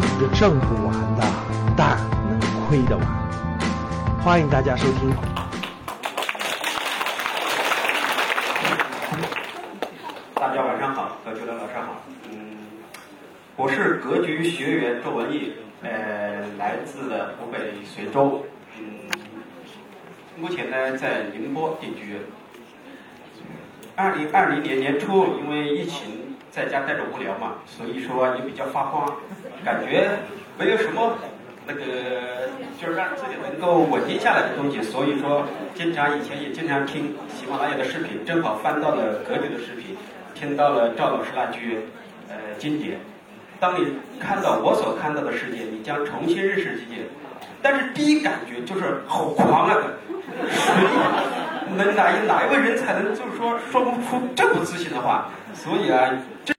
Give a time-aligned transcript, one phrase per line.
[0.00, 1.22] 是挣不完的，
[1.76, 1.96] 但
[2.28, 3.06] 能亏得完。
[4.22, 5.10] 欢迎大家收听。
[10.34, 12.02] 大家晚上好，格局的老师好。
[12.30, 12.56] 嗯，
[13.56, 15.52] 我是格局学员周文义，
[15.82, 18.44] 呃，来自湖北随州。
[18.78, 18.84] 嗯，
[20.36, 22.20] 目前呢在宁波定居。
[23.96, 29.06] 二零二零年年初，因为疫情在家待着无聊嘛，所以说也比较发慌，
[29.64, 30.10] 感觉
[30.58, 31.16] 没有什么
[31.66, 31.82] 那个
[32.80, 39.96] 就是让自己能够稳定下来的东西，所以说经常以前也经常听喜马拉雅的视频，正好翻到了格局的视频，
[40.34, 41.78] 听到了赵老师那句
[42.28, 42.98] 呃经典：
[43.60, 47.06] 当你看到我所看到的世界，你将重新认识世界。
[47.62, 49.76] 但是第一感觉就是好狂啊！
[50.48, 50.72] 谁
[51.76, 55.28] 能哪一哪一位人才能就是说说不出这么自信的话？
[55.54, 56.10] 所以啊，
[56.44, 56.54] 这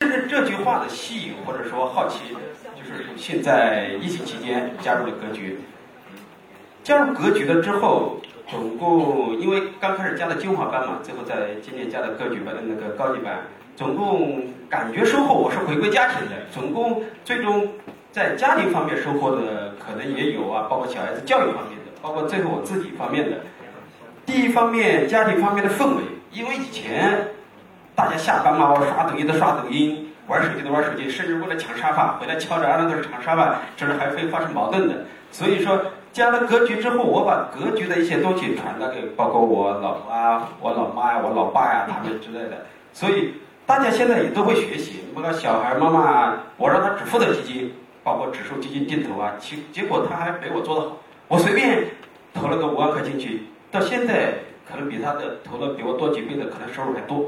[0.00, 2.34] 正是这句话的吸引或者说好奇，
[2.76, 5.60] 就是现在疫情期间加入了格局。
[6.82, 13.42] 加入格局了之后，总共因为刚开始加的精华班嘛，最后在今年加的格局班的那个高级班，
[13.76, 17.68] 总共感觉收获我是回归家庭的，总共最终
[18.10, 23.38] 在家庭方面收获的可能也有啊，包括小孩子教育方面的，包括最后我自己方面的。
[24.26, 26.02] 第一方面，家庭方面的氛围，
[26.32, 27.28] 因为以前
[28.02, 35.04] 大家下班嘛，我刷抖音的刷抖音，玩手机的玩手机，甚至为了抢沙发，回来敲着案都是抢沙发，这是还会发生矛盾的。
[35.30, 35.80] 所以说，
[36.12, 42.66] 加了格局之后，我把格局的一些东西传达给，包括我老婆啊、我老妈呀、我老爸呀他们之类的。
[42.92, 43.34] 所以
[43.66, 45.04] 大家现在也都会学习。
[45.14, 50.96] 包括小孩妈妈，我让他只负责基金，包括指数基金定投啊，其结果他还比我做得好。
[51.28, 51.84] 我随便
[52.34, 53.44] 投了个五万块进去。
[53.70, 54.34] 到现在
[54.68, 57.26] 可能比他的投了比我多几倍的可能收入还多，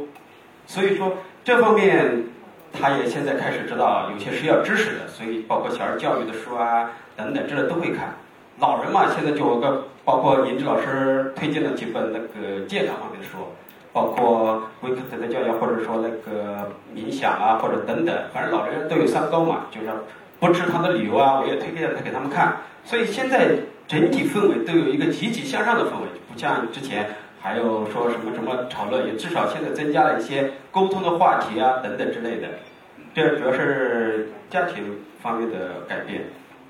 [0.67, 2.25] 所以说这方面
[2.73, 8.15] 他也现在开始知道有些是要知识的，所以包括小孩教育的书啊等等这都会看。
[8.59, 13.39] 老人嘛，现在就有个包括银志老师推荐了几本那个健康方面的书，
[13.93, 19.89] 包括维克特的教育或者说那个冥想啊或者等等，反正老人都有三高嘛，就是
[20.39, 22.57] 不吃糖的理由啊，我也推荐他给他们看。
[22.85, 23.57] 所以现在
[23.89, 26.09] 整体氛围都有一个积极向上的氛围。
[26.33, 27.09] 不像之前
[27.45, 32.49] 还有说什么什么讨论，也至少现在增加了一些沟通的话题啊等等之类的。
[33.15, 34.83] 这主要是家庭
[35.23, 36.23] 方面的改变。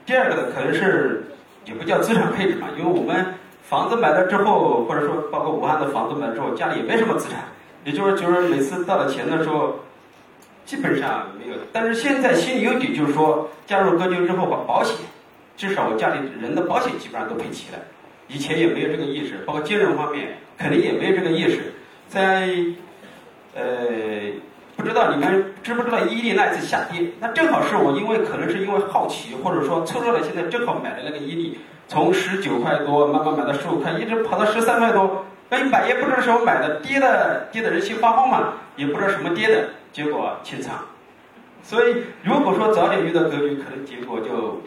[0.05, 1.27] 第二个呢，可能是
[1.65, 3.25] 也不叫资产配置嘛，因为我们
[3.63, 7.45] 房子买了之后，或者说包括武汉的房子买了之后，家里也没什么资产，
[7.85, 9.77] 也就是就是每次到了钱的时候，
[10.67, 11.57] 基本上没有。
[11.73, 14.97] 但是现在心里有底，就是说加入格局之后，把保险，
[15.57, 17.79] 至少我家里人的保险基本上都配齐了。
[18.29, 21.73] 以前也没有这个意识，包括金融方面肯定也没有这个意识。
[22.09, 22.49] 在
[23.55, 23.65] 呃，
[24.77, 27.09] 不知道你们知不知道伊利那次下跌？
[27.21, 35.25] 那正好是我因为可能是因为好奇，或者说凑热闹，现在正好买了那个伊利，从十九块多慢慢买到十五块，一直跑到十三块多。
[35.51, 40.75] 那一买也不知道什么买的，跌的跌的人心发慌嘛，也不知道什么跌的，结果清仓。
[41.63, 44.63] 所以如果说早点遇到格局，可能结果就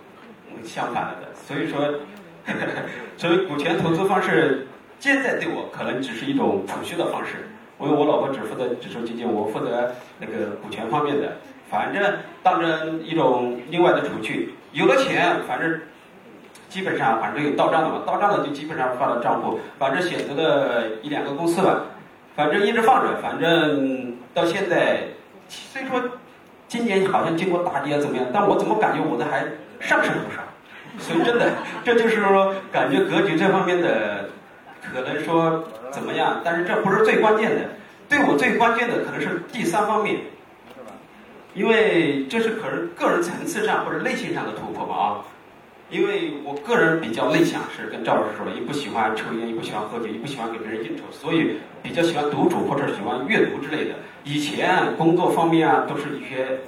[0.63, 1.27] 相反了的。
[1.35, 1.99] 所以说。
[3.17, 4.67] 所以股权投资方式
[4.99, 7.49] 现在对我可能只是一种储蓄的方式，
[7.79, 11.37] 因为我老婆只负责指数基金，我负责那个股权方面的，
[11.69, 14.55] 反正当成一种另外的储蓄。
[14.71, 15.81] 有了钱，反正
[16.69, 21.85] 基本上反正有到账的嘛，到账的就基本上放到账户，反正选择了一两个公司吧，
[22.35, 25.03] 反正一直放着，反正到现在，
[25.47, 26.01] 虽说
[26.67, 29.45] 今年好像经过大跌怎么样，但我怎么感觉我的还
[29.79, 30.41] 上升了不少。
[30.99, 31.51] 所以真的，
[31.83, 34.29] 这就是说，感觉格局这方面的，
[34.81, 36.41] 可能说怎么样？
[36.43, 37.61] 但是这不是最关键的，
[38.09, 40.17] 对我最关键的可能是第三方面，
[41.53, 45.07] 因为这是可能个人层次上或者内心上的突破吧啊。
[45.89, 53.95] 因为我个人比较内向，是跟赵老师说的，也不喜欢抽烟，也不喜欢喝酒，也不喜欢给别人应酬，所以比较喜欢独处或者喜欢阅读之类的。
[54.25, 56.59] 以前工作方面啊，都是一些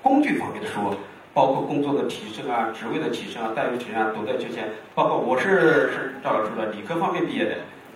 [0.00, 0.94] 工具方面的书。
[1.38, 7.54] 包括工作的提升啊，职位的提升啊，待遇提升啊，都在这些，包括我是是赵老师的理科方面毕业的，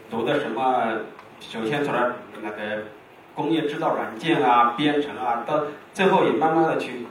[0.09, 0.97] 读的什么？
[1.41, 2.85] 首先从那那个
[3.35, 5.61] 工业制造软件啊，编程啊，到
[5.93, 7.05] 最后也慢慢的去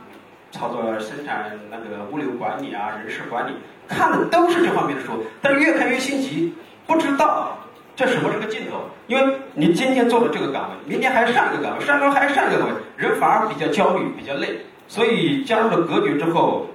[0.53, 3.51] 操作生产那个物流管理啊，人事管理，
[3.89, 5.11] 看的都是这方面的书，
[5.41, 6.55] 但是越看越心急，
[6.87, 7.57] 不知道
[7.93, 14.47] 这什么是个尽头，因为你今天做了这个岗位，明天还上一个岗位，上周还上一个岗位，人反而比较焦虑，比较累。
[14.91, 16.67] 所以加入了格局之后，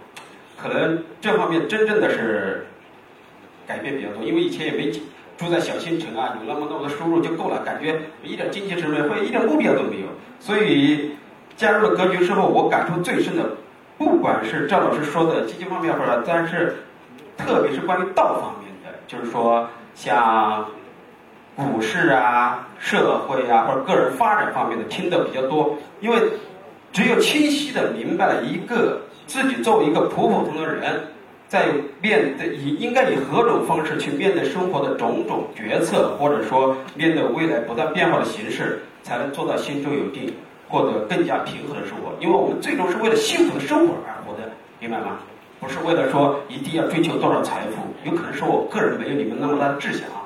[0.57, 2.67] 可能这方面真正的是
[3.67, 4.23] 改变比较多。
[4.23, 4.91] 因为以前也没
[5.37, 10.07] 住在小县城啊，有那么多的收入就够了，感觉一点经济成本或者一点目标都没有。
[10.41, 11.11] 所以
[11.59, 13.51] 加入了格局之后，我感触最深的
[13.99, 16.77] 不管是赵老师说的经济方面，或者但是
[17.37, 20.67] 特别是关于道方面的，就是说像
[21.55, 26.17] 股市啊、社会啊或者个人发展方面的听的比较多，因为
[26.93, 31.09] 只有清晰的明白了一个自己作为一个普普通通的人。
[31.49, 31.67] 在
[32.03, 40.35] 面对以应该以何种方式去面对生活的种种决策，或者说面对未来不断变化的形势，才能做到心中有定，
[40.69, 42.13] 获得更加平和的生活。
[42.19, 44.51] 因为我们最终是为了幸福的生活而活的，
[44.81, 45.19] 明白吗？
[45.61, 50.26] 不是为了说一定要追求多少财富，有可能是我个人没有你们那么大的志向啊。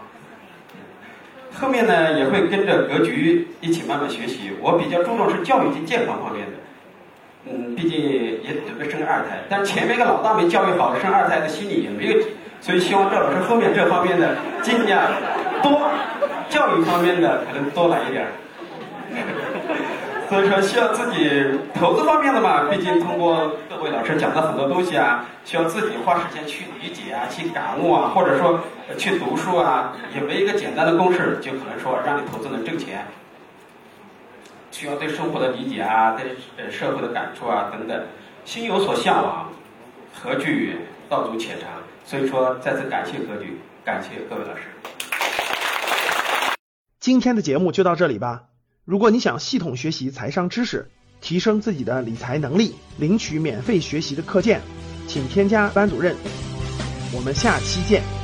[1.61, 4.51] 后面呢也会跟着格局一起慢慢学习。
[4.61, 6.53] 我比较注重是教育及健康方面的。
[7.47, 12.27] 嗯，毕竟也准备生二胎，但前面一个老大没教育好，生二胎的心理也没有底，
[12.61, 15.11] 所以希望赵老师后面这方面的尽量
[15.63, 15.91] 多，
[16.49, 18.27] 教育方面的可能多来一点。
[20.31, 28.61] 所以说需要自己投资方面的嘛，毕竟通过各位老师讲的很多东西啊，需要自己花时间去理解啊，去感悟啊，或者说
[28.97, 33.05] 去读书啊，也没一个简单的公式就可能说让你投资能挣钱。
[34.71, 38.01] 需要对生活的理解啊，对呃社会的感触啊等等，
[38.45, 39.51] 心有所向往，
[40.15, 40.77] 何惧
[41.09, 41.69] 道阻且长？
[42.05, 44.63] 所以说，再次感谢何局，感谢各位老师。
[47.01, 48.45] 今天的节目就到这里吧。
[48.91, 50.91] 如果你想系统学习财商知识，
[51.21, 54.61] 提升自己的理财能力，领取免费学习的课件，
[55.07, 56.17] 请添加班主任。
[57.15, 58.20] 我们下期见。